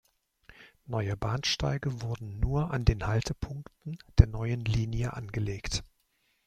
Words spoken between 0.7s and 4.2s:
Neue Bahnsteige wurden nur an den Haltepunkten